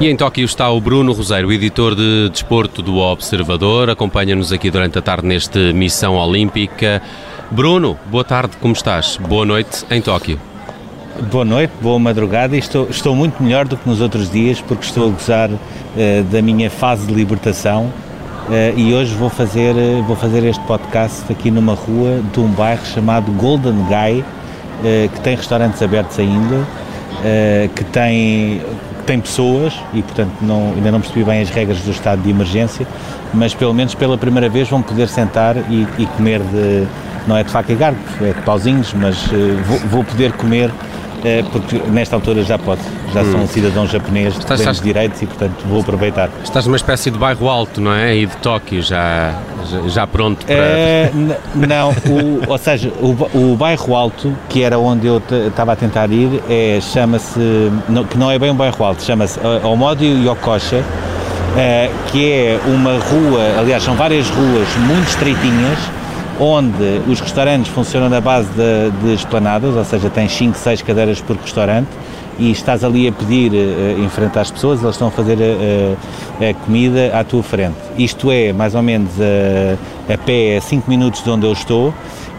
[0.00, 4.98] E em Tóquio está o Bruno Roseiro, editor de desporto do Observador, acompanha-nos aqui durante
[4.98, 7.02] a tarde neste Missão Olímpica.
[7.50, 9.18] Bruno, boa tarde, como estás?
[9.18, 10.40] Boa noite em Tóquio.
[11.30, 15.08] Boa noite, boa madrugada estou, estou muito melhor do que nos outros dias porque estou
[15.08, 15.58] a gozar uh,
[16.32, 17.92] da minha fase de libertação
[18.76, 22.84] e hoje vou fazer, uh, vou fazer este podcast aqui numa rua de um bairro
[22.84, 24.24] chamado Golden Guy,
[25.12, 26.66] que tem restaurantes abertos ainda,
[27.74, 28.62] que tem
[29.10, 32.86] tem pessoas e, portanto, não, ainda não percebi bem as regras do estado de emergência,
[33.34, 36.86] mas pelo menos pela primeira vez vão poder sentar e, e comer de,
[37.26, 40.70] não é de faca e garfo, é de pauzinhos, mas uh, vou, vou, poder comer
[41.52, 42.80] porque nesta altura já pode,
[43.12, 43.32] já hum.
[43.32, 46.30] sou um cidadão japonês de estás, estás, direitos e portanto vou aproveitar.
[46.42, 48.16] Estás numa espécie de bairro alto, não é?
[48.16, 49.34] E de Tóquio já,
[49.70, 50.54] já, já pronto para...
[50.54, 51.12] É,
[51.54, 56.10] não, o, ou seja, o, o bairro alto, que era onde eu estava a tentar
[56.10, 57.40] ir, é, chama-se,
[58.10, 60.84] que não é bem um bairro alto, chama-se eh, Omodio Yokosha,
[61.56, 65.78] é, que é uma rua, aliás são várias ruas muito estreitinhas,
[66.40, 71.20] onde os restaurantes funcionam na base de, de esplanadas, ou seja, tens 5, 6 cadeiras
[71.20, 71.88] por restaurante
[72.38, 75.96] e estás ali a pedir uh, em frente às pessoas, eles estão a fazer uh,
[76.42, 77.76] a comida à tua frente.
[77.98, 79.78] Isto é mais ou menos uh,
[80.12, 81.92] a pé 5 minutos de onde eu estou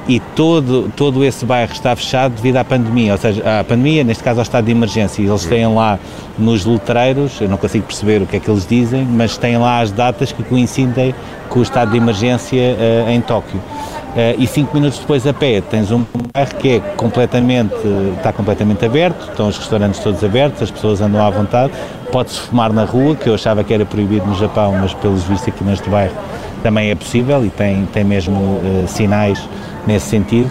[0.07, 4.23] e todo, todo esse bairro está fechado devido à pandemia, ou seja, à pandemia, neste
[4.23, 5.99] caso ao estado de emergência, eles têm lá
[6.37, 9.79] nos letreiros, eu não consigo perceber o que é que eles dizem, mas têm lá
[9.79, 11.13] as datas que coincidem
[11.49, 13.59] com o estado de emergência uh, em Tóquio.
[13.59, 17.75] Uh, e cinco minutos depois a pé tens um bairro que é completamente,
[18.17, 21.71] está completamente aberto, estão os restaurantes todos abertos, as pessoas andam à vontade,
[22.11, 25.47] pode-se fumar na rua, que eu achava que era proibido no Japão, mas pelos vistos
[25.47, 26.15] aqui neste bairro
[26.61, 29.47] também é possível e tem, tem mesmo uh, sinais
[29.85, 30.49] nesse sentido.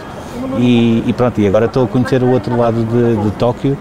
[0.58, 3.76] E, e, pronto, e agora estou a conhecer o outro lado de, de Tóquio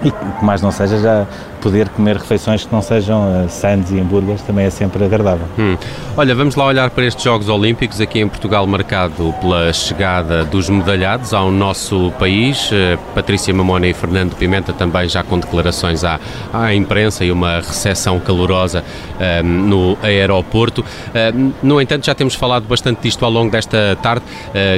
[0.04, 1.26] e que mais não seja já
[1.60, 5.46] poder comer refeições que não sejam uh, sandes e hambúrgueres também é sempre agradável.
[5.58, 5.76] Hum.
[6.16, 10.68] Olha, vamos lá olhar para estes Jogos Olímpicos aqui em Portugal, marcado pela chegada dos
[10.70, 12.70] medalhados ao nosso país.
[12.70, 16.18] Uh, Patrícia Mamona e Fernando Pimenta também já com declarações à,
[16.52, 20.84] à imprensa e uma recepção calorosa uh, no aeroporto.
[21.62, 24.24] no entanto, já temos falado bastante disto ao longo desta tarde.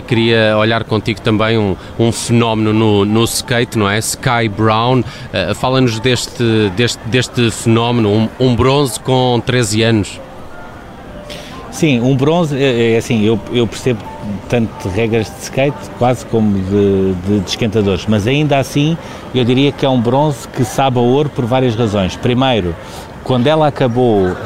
[0.07, 3.99] queria olhar contigo também um, um fenómeno no, no skate, não é?
[3.99, 5.03] Sky Brown.
[5.55, 10.21] Fala-nos deste deste, deste fenómeno, um, um bronze com 13 anos?
[11.73, 13.99] Sim, um bronze, é, é assim, eu, eu percebo
[14.49, 18.97] tanto de regras de skate quase como de, de, de, esquentadores, mas ainda assim
[19.35, 22.15] eu diria que é um bronze que sabe a ouro por várias razões.
[22.15, 22.77] Primeiro,
[23.25, 24.37] quando ela acabou uh,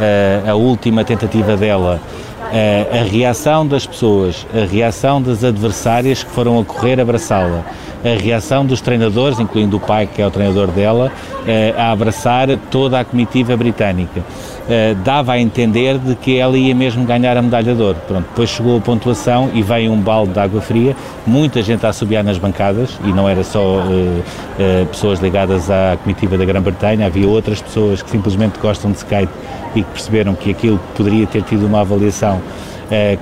[0.50, 6.60] a última tentativa dela, uh, a reação das pessoas, a reação das adversárias que foram
[6.60, 7.64] a correr abraçá-la,
[8.06, 11.10] a reação dos treinadores, incluindo o pai, que é o treinador dela,
[11.46, 14.20] eh, a abraçar toda a comitiva britânica.
[14.20, 17.98] Uh, dava a entender de que ela ia mesmo ganhar a medalha de ouro.
[18.08, 21.90] Pronto, depois chegou a pontuação e veio um balde de água fria, muita gente a
[21.90, 27.28] assobiar nas bancadas, e não era só uh, pessoas ligadas à comitiva da Grã-Bretanha, havia
[27.28, 29.32] outras pessoas que simplesmente gostam de skate
[29.76, 32.40] e que perceberam que aquilo poderia ter tido uma avaliação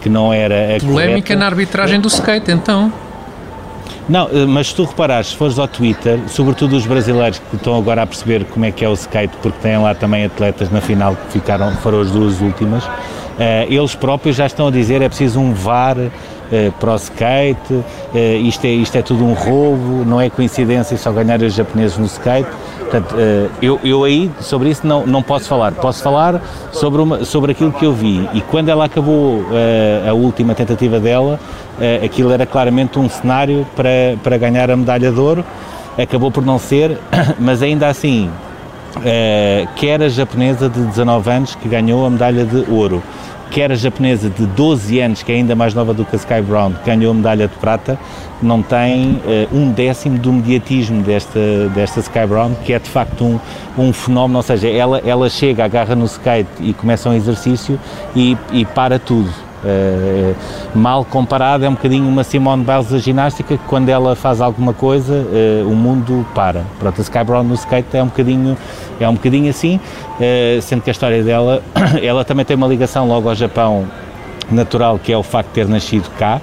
[0.02, 1.36] que não era a Polémica correta.
[1.36, 2.92] na arbitragem do skate, então.
[4.08, 7.76] Não, eh, mas se tu reparares, se fores ao Twitter, sobretudo os brasileiros que estão
[7.76, 10.80] agora a perceber como é que é o skate, porque têm lá também atletas na
[10.80, 12.90] final que ficaram, foram as duas últimas, uh,
[13.68, 17.84] eles próprios já estão a dizer é preciso um VAR uh, para o skate,
[18.42, 22.06] isto, é, isto é tudo um roubo, não é coincidência só ganhar os japoneses no
[22.06, 22.48] skate.
[22.94, 23.16] Portanto,
[23.60, 25.72] eu, eu aí sobre isso não, não posso falar.
[25.72, 26.40] Posso falar
[26.70, 28.28] sobre, uma, sobre aquilo que eu vi.
[28.32, 29.44] E quando ela acabou
[30.08, 31.40] a última tentativa dela,
[31.78, 35.44] uh, aquilo era claramente um cenário para, para ganhar a medalha de ouro,
[35.98, 36.96] acabou por não ser,
[37.40, 38.30] mas ainda assim,
[39.74, 43.02] quer a japonesa de 19 anos que ganhou a medalha de ouro,
[43.54, 46.42] quer a japonesa de 12 anos, que é ainda mais nova do que a Sky
[46.42, 47.96] Brown, ganhou a medalha de prata,
[48.42, 53.24] não tem uh, um décimo do mediatismo desta, desta Sky Brown, que é de facto
[53.24, 53.38] um,
[53.78, 57.78] um fenómeno, ou seja, ela, ela chega, agarra no skate e começa um exercício
[58.16, 59.43] e, e para tudo.
[59.64, 60.34] Uh,
[60.74, 64.74] mal comparado, é um bocadinho uma Simone Biles da ginástica que quando ela faz alguma
[64.74, 66.64] coisa, uh, o mundo para.
[66.78, 68.58] Pronto, a Sky Brown no skate é um bocadinho,
[69.00, 71.62] é um bocadinho assim, uh, sendo que a história dela,
[72.02, 73.86] ela também tem uma ligação logo ao Japão
[74.50, 76.40] natural, que é o facto de ter nascido cá.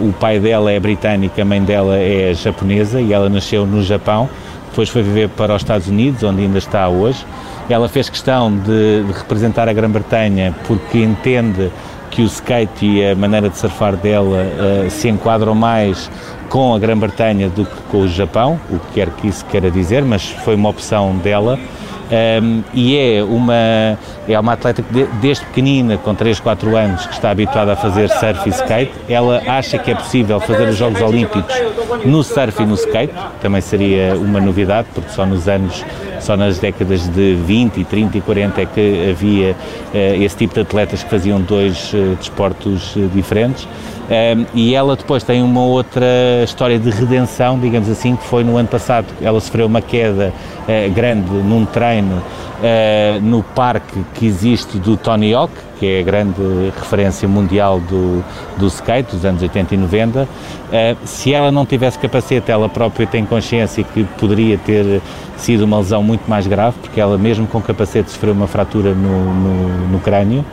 [0.00, 4.28] o pai dela é britânico, a mãe dela é japonesa e ela nasceu no Japão
[4.74, 7.24] depois foi viver para os Estados Unidos, onde ainda está hoje.
[7.68, 11.70] Ela fez questão de, de representar a Grã-Bretanha porque entende
[12.14, 16.08] que o skate e a maneira de surfar dela uh, se enquadram mais
[16.48, 20.02] com a Grã-Bretanha do que com o Japão, o que quer que isso queira dizer,
[20.04, 21.58] mas foi uma opção dela.
[22.04, 27.06] Um, e é uma, é uma atleta que de, desde pequenina, com 3, 4 anos,
[27.06, 30.76] que está habituada a fazer surf e skate, ela acha que é possível fazer os
[30.76, 31.52] Jogos Olímpicos
[32.04, 35.84] no surf e no skate, também seria uma novidade, porque só nos anos,
[36.24, 40.60] só nas décadas de 20, 30 e 40 é que havia uh, esse tipo de
[40.60, 43.68] atletas que faziam dois uh, desportos uh, diferentes.
[44.04, 46.06] Um, e ela depois tem uma outra
[46.42, 49.06] história de redenção, digamos assim, que foi no ano passado.
[49.20, 50.32] Ela sofreu uma queda
[50.94, 52.22] grande num treino
[52.64, 56.40] uh, no parque que existe do Tony Hawk, que é a grande
[56.74, 58.24] referência mundial do,
[58.56, 60.22] do skate, dos anos 80 e 90.
[60.22, 60.26] Uh,
[61.04, 65.02] se ela não tivesse capacete, ela própria tem consciência que poderia ter
[65.36, 69.34] sido uma lesão muito mais grave, porque ela, mesmo com capacete, sofreu uma fratura no,
[69.34, 70.44] no, no crânio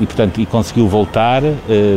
[0.00, 1.42] e, portanto, e conseguiu voltar,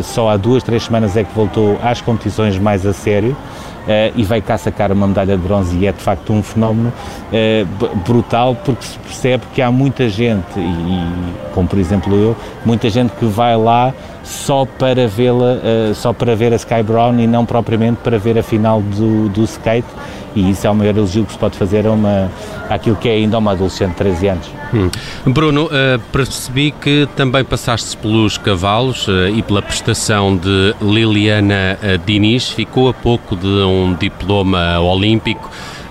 [0.03, 3.37] só há duas, três semanas é que voltou às competições mais a sério.
[3.85, 5.77] Uh, e vai cá sacar uma medalha de bronze.
[5.77, 10.57] E é de facto um fenómeno uh, brutal porque se percebe que há muita gente,
[10.57, 12.35] e, como por exemplo eu,
[12.65, 13.93] muita gente que vai lá
[14.25, 18.37] só para vê-la, uh, só para ver a Sky Brown e não propriamente para ver
[18.37, 19.87] a final do, do skate
[20.35, 22.29] e isso é o maior elogio que se pode fazer a uma,
[22.69, 24.51] àquilo que é ainda uma adolescente de 13 anos.
[24.73, 24.89] Hum.
[25.25, 32.49] Bruno, uh, percebi que também passaste pelos cavalos uh, e pela prestação de Liliana Diniz,
[32.49, 35.49] ficou a pouco de um diploma olímpico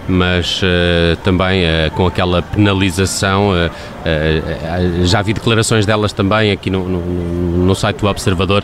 [0.08, 3.50] mas uh, também uh, com aquela penalização.
[3.50, 3.70] Uh,
[5.04, 8.62] já vi declarações delas também aqui no, no, no site do Observador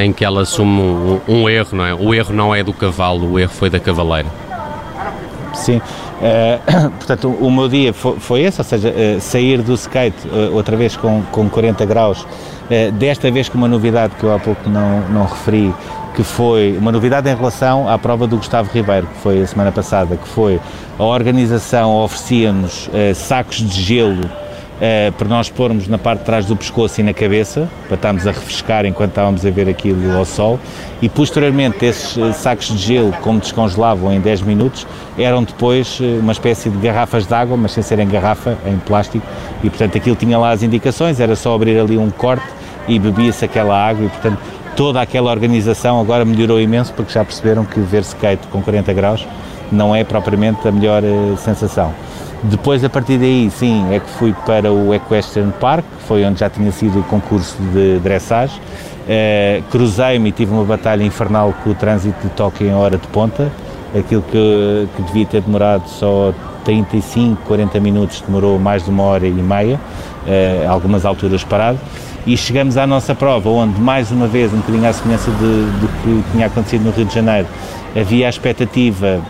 [0.00, 1.92] em que ela assume um, um, erro, não é?
[1.92, 4.28] O erro não é do cavalo, o erro foi da cavaleira.
[5.54, 5.82] Sim,
[6.98, 11.20] portanto o meu dia foi, foi esse, ou seja, sair do skate outra vez com,
[11.32, 12.24] com 40 graus,
[12.94, 15.74] desta vez com uma novidade que eu há pouco não, não referi,
[16.20, 19.72] que foi uma novidade em relação à prova do Gustavo Ribeiro, que foi a semana
[19.72, 20.60] passada, que foi
[20.98, 26.54] a organização oferecia-nos sacos de gelo uh, para nós pormos na parte de trás do
[26.54, 30.60] pescoço e na cabeça, para estarmos a refrescar enquanto estávamos a ver aquilo ao sol,
[31.00, 34.86] e posteriormente esses uh, sacos de gelo, como descongelavam em 10 minutos,
[35.18, 39.26] eram depois uh, uma espécie de garrafas de água, mas sem serem garrafa, em plástico,
[39.64, 42.44] e portanto aquilo tinha lá as indicações, era só abrir ali um corte
[42.86, 44.38] e bebia-se aquela água, e portanto
[44.76, 49.26] toda aquela organização agora melhorou imenso, porque já perceberam que ver skate com 40 graus
[49.70, 51.02] não é propriamente a melhor
[51.38, 51.92] sensação.
[52.42, 56.48] Depois, a partir daí, sim, é que fui para o Equestrian Park, foi onde já
[56.48, 58.58] tinha sido o concurso de dressage.
[59.00, 63.06] Uh, Cruzei-me e tive uma batalha infernal com o trânsito de Tóquio em hora de
[63.08, 63.52] ponta.
[63.94, 66.32] Aquilo que, que devia ter demorado só
[66.64, 71.78] 35, 40 minutos, demorou mais de uma hora e meia, uh, algumas alturas parado.
[72.26, 75.88] E chegamos à nossa prova, onde, mais uma vez, um bocadinho à semelhança de, do
[76.02, 77.48] que tinha acontecido no Rio de Janeiro,
[77.96, 79.20] havia a expectativa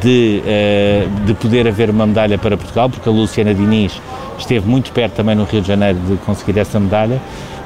[0.00, 4.00] de, uh, de poder haver uma medalha para Portugal, porque a Luciana Diniz
[4.38, 7.20] esteve muito perto também no Rio de Janeiro de conseguir essa medalha.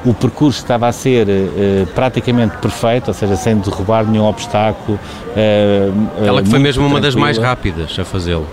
[0.05, 4.99] O percurso estava a ser uh, praticamente perfeito, ou seja, sem derrubar nenhum obstáculo.
[5.29, 8.47] Uh, Ela que foi mesmo uma das mais rápidas a fazê-lo.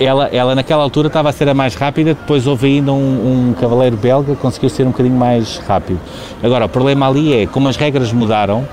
[0.00, 3.54] Ela, ela naquela altura estava a ser a mais rápida, depois houve ainda um, um
[3.60, 5.98] cavaleiro belga que conseguiu ser um bocadinho mais rápido.
[6.42, 8.66] Agora, o problema ali é, como as regras mudaram,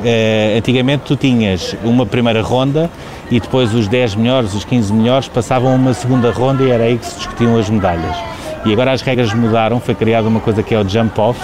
[0.00, 2.88] Uh, antigamente tu tinhas uma primeira ronda
[3.30, 6.96] e depois os 10 melhores, os 15 melhores passavam uma segunda ronda e era aí
[6.96, 8.16] que se discutiam as medalhas.
[8.64, 11.38] E agora as regras mudaram, foi criada uma coisa que é o jump off,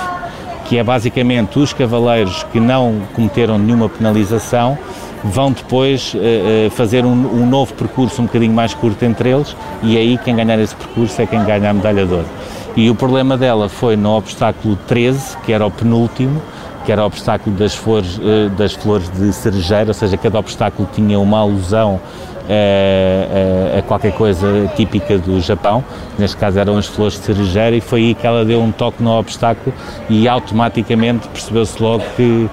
[0.65, 4.79] que é basicamente os cavaleiros que não cometeram nenhuma penalização
[5.25, 9.57] vão depois uh, uh, fazer um, um, novo percurso um bocadinho mais curto entre eles
[9.83, 12.27] e aí quem ganhar esse percurso é quem ganha a medalha de ouro.
[12.77, 16.43] E o problema dela foi no obstáculo 13, que era o penúltimo,
[16.85, 20.87] que era o obstáculo das flores, eh, das flores de cerejeira, ou seja, cada obstáculo
[20.93, 21.99] tinha uma alusão
[22.49, 25.83] a, a, a, qualquer coisa típica do Japão,
[26.19, 29.03] neste caso eram as flores de cerejeira, e foi aí que ela deu um toque
[29.03, 29.75] no obstáculo
[30.09, 32.49] e automaticamente percebeu-se logo que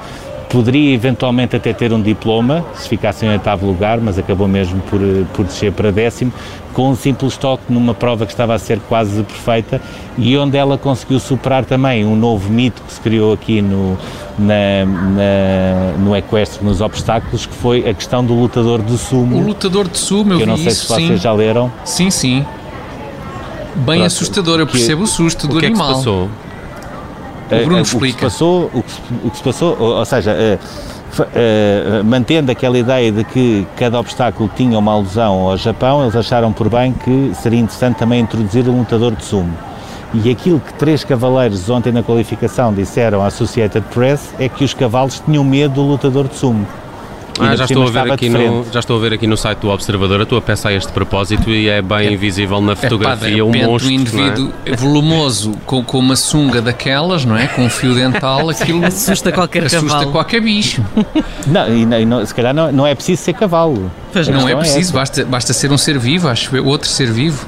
[0.54, 5.00] poderia eventualmente até ter um diploma, se ficasse em oitavo lugar, mas acabou mesmo por,
[5.34, 6.32] por descer para décimo,
[6.74, 9.82] com um simples toque numa prova que estava a ser quase perfeita
[10.16, 13.98] e onde ela conseguiu superar também um novo mito que se criou aqui no,
[14.38, 19.38] na, na, no equestre, nos obstáculos, que foi a questão do lutador de sumo.
[19.38, 21.18] O lutador de sumo, eu, eu não sei isso, se vocês sim.
[21.18, 21.72] já leram.
[21.84, 22.46] Sim, sim.
[23.76, 25.90] Bem Pronto, assustador, eu percebo que, o susto do o que animal.
[25.90, 26.30] É que se passou?
[27.62, 28.28] O Bruno uh, explica.
[28.28, 32.04] O que, se passou, o, que, o que se passou, ou, ou seja, uh, uh,
[32.04, 36.70] mantendo aquela ideia de que cada obstáculo tinha uma alusão ao Japão, eles acharam por
[36.70, 39.56] bem que seria interessante também introduzir um lutador de sumo.
[40.14, 44.74] E aquilo que três cavaleiros ontem na qualificação disseram à Associated Press é que os
[44.74, 46.68] cavalos tinham medo do lutador de sumo.
[47.40, 49.70] Ah, já, estou a ver aqui no, já estou a ver aqui no site do
[49.70, 53.44] Observador a tua peça a este propósito e é bem é, visível na fotografia é,
[53.44, 53.90] um monstro.
[53.90, 54.76] Um indivíduo é?
[54.78, 57.48] volumoso com, com uma sunga daquelas, não é?
[57.48, 60.12] Com um fio dental, aquilo assusta qualquer assusta cavalo.
[60.12, 60.84] qualquer bicho.
[61.48, 63.92] Não, e, não, se calhar não, não é preciso ser cavalo.
[64.12, 67.46] Pois não é, é preciso, basta, basta ser um ser vivo, acho outro ser vivo.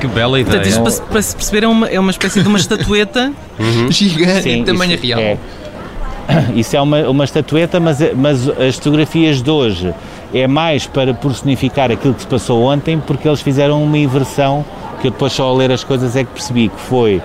[0.00, 0.60] Que bela ideia.
[0.60, 3.90] Portanto, isto, para, para, se perceber, é uma, é uma espécie de uma estatueta uhum.
[3.90, 5.20] gigante, Sim, em tamanho real.
[5.20, 5.38] É,
[6.54, 9.94] isso é uma, uma estatueta, mas, mas as fotografias de hoje
[10.32, 14.64] é mais para personificar aquilo que se passou ontem, porque eles fizeram uma inversão
[15.00, 17.20] que eu depois só ao ler as coisas é que percebi que foi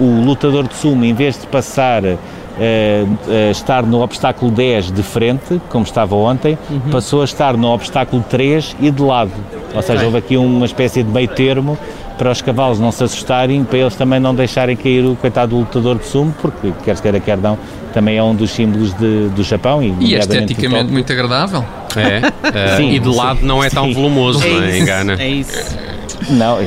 [0.00, 5.02] o lutador de sumo, em vez de passar uh, uh, estar no obstáculo 10 de
[5.02, 6.80] frente, como estava ontem, uhum.
[6.90, 9.32] passou a estar no obstáculo 3 e de lado.
[9.74, 11.76] Ou seja, houve aqui uma espécie de meio termo
[12.18, 15.60] para os cavalos não se assustarem, para eles também não deixarem cair o coitado do
[15.60, 17.56] lutador de sumo, porque quer queira, quer não,
[17.94, 19.82] também é um dos símbolos de, do Japão.
[19.82, 21.64] E, e esteticamente muito agradável.
[21.96, 22.20] É,
[22.74, 23.94] é sim, e de lado sim, não é tão sim.
[23.94, 24.78] volumoso, é não é?
[24.78, 25.16] Engana.
[25.18, 25.78] É isso.
[26.30, 26.58] Não,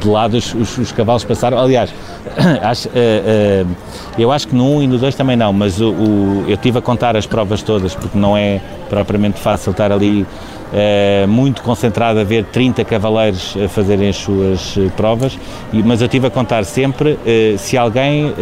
[0.00, 1.58] de lado os, os, os cavalos passaram.
[1.58, 1.92] Aliás,
[2.62, 3.76] acho, uh, uh,
[4.16, 6.78] eu acho que no 1 e no 2 também não, mas o, o, eu estive
[6.78, 10.24] a contar as provas todas, porque não é propriamente fácil estar ali
[10.72, 15.38] Uh, muito concentrado a ver 30 cavaleiros a fazerem as suas uh, provas,
[15.70, 18.32] e, mas eu estive a contar sempre uh, se alguém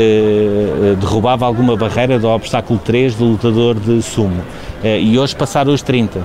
[1.01, 4.41] derrubava alguma barreira do obstáculo 3 do lutador de sumo.
[4.85, 6.21] e hoje passaram os 30.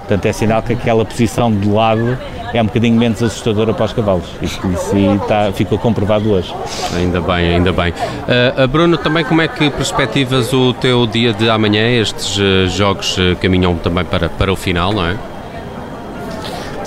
[0.00, 2.18] Portanto, é sinal que aquela posição de lado
[2.52, 4.26] é um bocadinho menos assustadora para os cavalos.
[4.42, 4.60] Isso,
[5.22, 6.54] está, ficou comprovado hoje.
[6.94, 7.92] Ainda bem, ainda bem.
[7.92, 11.88] Uh, Bruno, também como é que perspectivas o teu dia de amanhã?
[11.88, 12.36] Estes
[12.72, 15.16] jogos caminham também para, para o final, não é?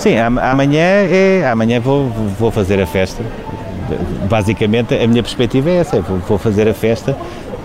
[0.00, 3.22] Sim, amanhã, é, amanhã vou, vou fazer a festa.
[4.30, 7.14] Basicamente, a minha perspectiva é essa: vou, vou fazer a festa.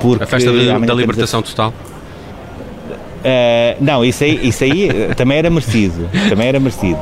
[0.01, 1.43] Porque a festa de, da libertação a...
[1.43, 1.69] total?
[1.69, 1.73] Uh,
[3.79, 6.09] não, isso aí, isso aí também era merecido.
[6.27, 6.99] Também era merecido.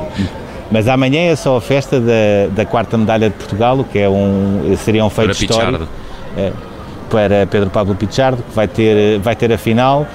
[0.70, 4.72] Mas amanhã é só a festa da, da quarta medalha de Portugal, que é um,
[4.76, 5.84] seria um feito para histórico.
[5.84, 6.74] Uh,
[7.10, 10.06] para Pedro Pablo Pichardo, que vai ter, vai ter a final.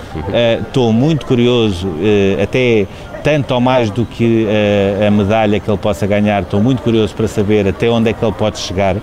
[0.66, 0.90] Estou uhum.
[0.90, 2.88] uh, muito curioso, uh, até
[3.24, 7.14] tanto ou mais do que uh, a medalha que ele possa ganhar, estou muito curioso
[7.16, 8.96] para saber até onde é que ele pode chegar,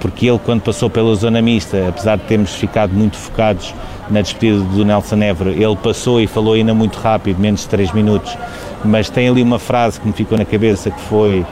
[0.00, 3.74] porque ele, quando passou pela zona mista, apesar de termos ficado muito focados
[4.10, 7.92] na despedida do Nelson Évora, ele passou e falou ainda muito rápido, menos de 3
[7.92, 8.36] minutos,
[8.84, 11.46] mas tem ali uma frase que me ficou na cabeça que foi uh,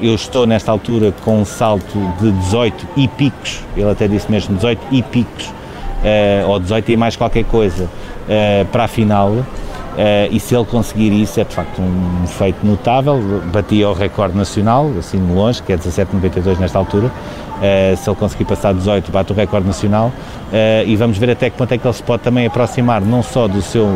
[0.00, 4.56] eu estou nesta altura com um salto de 18 e picos, ele até disse mesmo
[4.56, 9.44] 18 e picos, uh, ou 18 e mais qualquer coisa, uh, para a final,
[10.30, 13.20] e se ele conseguir isso é de facto um feito notável,
[13.52, 18.16] batia o recorde nacional, assim de longe, que é 17,92 nesta altura, uh, se ele
[18.16, 20.08] conseguir passar 18 bate o recorde nacional.
[20.08, 23.22] Uh, e vamos ver até que ponto é que ele se pode também aproximar não
[23.22, 23.86] só do seu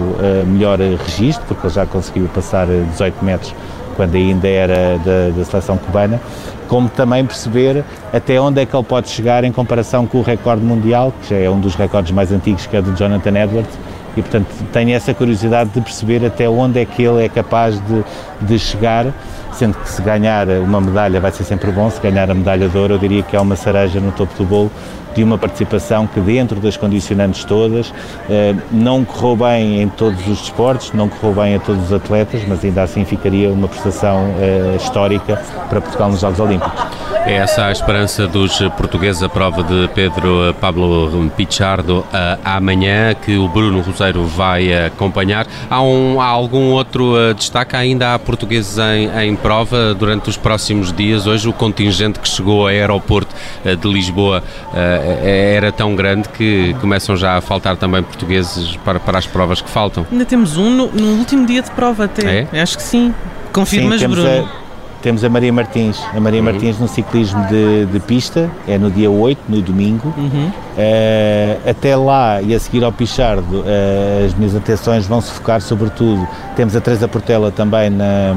[0.47, 3.55] melhor registro, porque ele já conseguiu passar 18 metros
[3.99, 6.21] quando ainda era da, da seleção cubana,
[6.69, 10.65] como também perceber até onde é que ele pode chegar em comparação com o recorde
[10.65, 13.77] mundial, que já é um dos recordes mais antigos, que é do Jonathan Edwards,
[14.17, 18.05] e portanto tenho essa curiosidade de perceber até onde é que ele é capaz de,
[18.41, 19.07] de chegar,
[19.53, 22.77] sendo que se ganhar uma medalha vai ser sempre bom, se ganhar a medalha de
[22.79, 24.71] ouro eu diria que é uma cereja no topo do bolo
[25.15, 27.93] de uma participação que dentro das condicionantes todas
[28.31, 32.43] eh, não correu bem em todos os desportos, não correu bem a todos os atletas,
[32.47, 37.08] mas ainda assim ficaria uma prestação eh, histórica para Portugal nos Jogos Olímpicos.
[37.27, 42.05] É essa a esperança dos portugueses, a prova de Pedro Pablo Pichardo
[42.45, 45.47] amanhã, que o Bruno Roseiro vai acompanhar.
[45.69, 47.77] Há, um, há algum outro uh, destaque?
[47.77, 51.27] Ainda há portugueses em, em, prova durante os próximos dias.
[51.27, 53.35] Hoje o contingente que chegou ao aeroporto
[53.65, 54.77] uh, de Lisboa uh,
[55.23, 59.69] era tão grande que começam já a faltar também portugueses para, para as provas que
[59.69, 60.07] faltam.
[60.11, 62.47] Ainda temos um no, no último dia de prova até.
[62.53, 62.61] É?
[62.61, 63.15] Acho que sim.
[63.53, 64.29] Confirmas, sim, Bruno?
[64.29, 64.68] A
[65.03, 66.47] temos a Maria Martins, a Maria uhum.
[66.47, 70.13] Martins no ciclismo de, de, pista, é no dia 8, no domingo.
[70.17, 70.49] Uhum.
[70.49, 75.61] Uh, até lá e a seguir ao Pichardo, uh, as minhas atenções vão se focar
[75.61, 76.27] sobretudo.
[76.57, 78.35] Temos a Teresa Portela também na,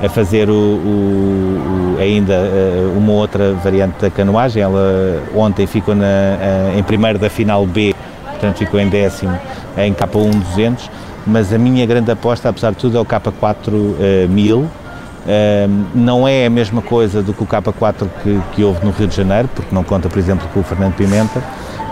[0.00, 4.62] a fazer o, o, o ainda uh, uma outra variante da canoagem.
[4.62, 6.36] Ela ontem ficou na,
[6.76, 7.92] em primeiro da final B,
[8.30, 9.36] portanto ficou em décimo
[9.76, 10.90] em K1 200.
[11.26, 14.68] Mas a minha grande aposta, apesar de tudo, é o K4 1000
[15.94, 19.14] não é a mesma coisa do que o K4 que, que houve no Rio de
[19.14, 21.42] Janeiro, porque não conta, por exemplo, com o Fernando Pimenta,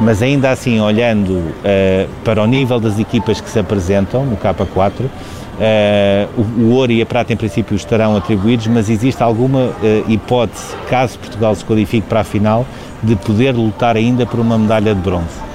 [0.00, 5.06] mas ainda assim, olhando uh, para o nível das equipas que se apresentam no K4,
[5.56, 10.04] Uh, o, o, ouro e a prata, em princípio, estarão atribuídos, mas existe alguma uh,
[10.06, 12.66] hipótese, caso Portugal se qualifique para a final,
[13.02, 15.46] de poder lutar ainda por uma medalha de bronze.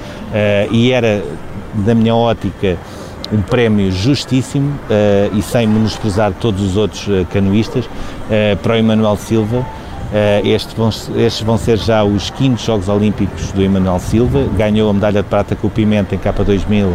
[0.72, 1.22] E era,
[1.72, 2.76] da minha ótica,
[3.32, 4.78] um prémio justíssimo
[5.32, 7.88] e sem menosprezar todos os outros canoístas
[8.62, 9.66] para o Emanuel Silva.
[10.44, 14.44] Estes vão, estes, vão, ser já os quintos Jogos Olímpicos do Emanuel Silva.
[14.56, 16.92] Ganhou a medalha de prata com o Pimenta em K2000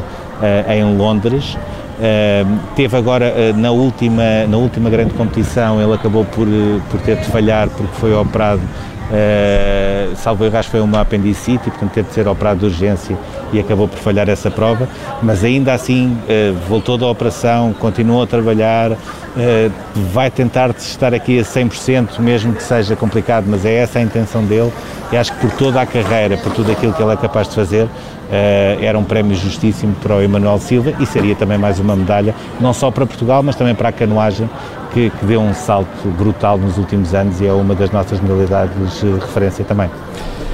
[0.70, 1.58] em Londres.
[1.98, 7.02] Uh, teve agora uh, na, última, na última grande competição, ele acabou por, uh, por
[7.02, 8.62] ter de falhar porque foi operado,
[9.12, 13.18] uh, salvo erro, acho que foi uma apendicite, portanto teve de ser operado de urgência
[13.54, 14.88] e acabou por falhar essa prova,
[15.22, 16.18] mas ainda assim
[16.68, 18.92] voltou da operação, continuou a trabalhar,
[20.12, 24.44] vai tentar estar aqui a 100%, mesmo que seja complicado, mas é essa a intenção
[24.44, 24.72] dele.
[25.12, 27.56] E acho que por toda a carreira, por tudo aquilo que ele é capaz de
[27.56, 27.88] fazer,
[28.28, 32.36] Uh, era um prémio justíssimo para o Emanuel Silva e seria também mais uma medalha,
[32.60, 34.50] não só para Portugal, mas também para a canoagem,
[34.94, 39.00] que, que deu um salto brutal nos últimos anos e é uma das nossas modalidades
[39.00, 39.90] de referência também.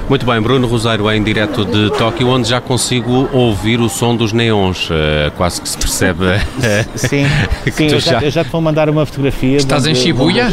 [0.08, 4.34] Muito bem, Bruno Rosário em direto de Tóquio, onde já consigo ouvir o som dos
[4.34, 6.26] neons, uh, quase que se percebe.
[6.94, 7.24] sim,
[7.72, 8.22] sim eu, já, já...
[8.22, 9.56] eu já te vou mandar uma fotografia.
[9.56, 10.50] Estás em Shibuya?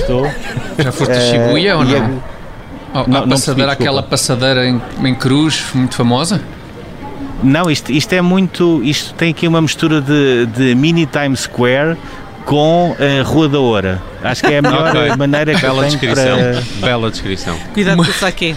[0.77, 2.23] Já foste a Shibuya uh, ou não?
[2.93, 6.41] A, não, a passadeira, não aquela passadeira em, em cruz, muito famosa?
[7.43, 8.81] Não, isto, isto é muito.
[8.83, 11.97] Isto tem aqui uma mistura de, de mini Times Square
[12.45, 14.01] com a Rua da Hora.
[14.23, 15.15] Acho que é a melhor okay.
[15.15, 16.37] maneira que Bela descrição.
[16.37, 16.87] Para...
[16.87, 17.57] Bela descrição.
[17.73, 18.55] Cuidado com o saque.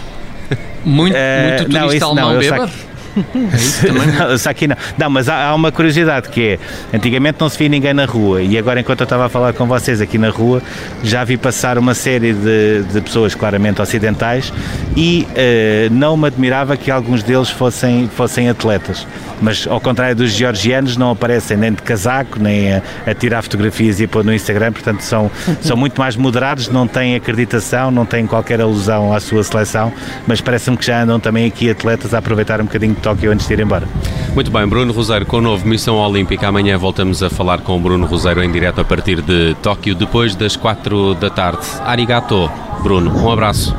[0.84, 2.72] Muito, muito turista não, alemão não, bêbado?
[4.18, 4.76] não, aqui não.
[4.98, 6.58] Não, mas há, há, uma curiosidade que
[6.92, 9.52] é, antigamente não se via ninguém na rua e agora enquanto eu estava a falar
[9.52, 10.62] com vocês aqui na rua,
[11.02, 14.52] já vi passar uma série de, de pessoas claramente ocidentais
[14.96, 19.06] e uh, não me admirava que alguns deles fossem, fossem atletas.
[19.40, 24.00] Mas ao contrário dos georgianos não aparecem nem de casaco, nem a, a tirar fotografias
[24.00, 25.30] e pôr no Instagram, portanto são,
[25.60, 29.92] são muito mais moderados, não têm acreditação, não têm qualquer alusão à sua seleção,
[30.26, 33.52] mas parece-me que já andam também aqui atletas a aproveitar um bocadinho Tóquio antes de
[33.52, 33.86] ir embora.
[34.34, 36.48] Muito bem, Bruno Rosário com o novo Missão Olímpica.
[36.48, 40.34] Amanhã voltamos a falar com o Bruno Rosário em direto a partir de Tóquio, depois
[40.34, 41.66] das 4 da tarde.
[41.84, 42.50] Arigato,
[42.82, 43.14] Bruno.
[43.14, 43.76] Um abraço.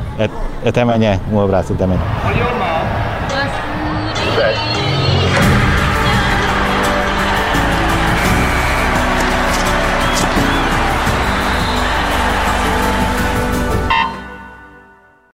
[0.64, 1.20] Até amanhã.
[1.32, 1.98] Um abraço também.